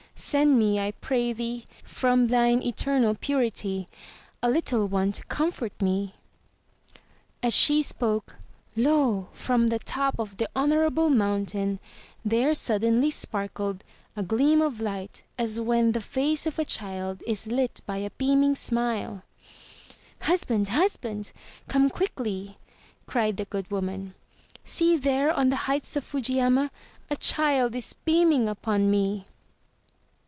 [0.13, 3.87] Send me, I pray thee, from thine eternal purity,
[4.43, 6.13] a little one to comfort me."
[7.41, 8.35] As she spoke,
[8.75, 9.29] lo!
[9.33, 11.79] from the top of the Honorable Mountain
[12.21, 13.83] 179 MY BOOK HOUSE there suddenly sparkled
[14.15, 18.11] a gleam of light as when the face of a child is lit by a
[18.11, 19.23] beaming smile.
[20.19, 21.31] "Husband, husband,
[21.67, 22.59] come quickly,*'
[23.07, 24.13] cried the good woman.
[24.63, 26.69] "See there on the heights of Fujiyama
[27.09, 29.25] a child is beaming upon me."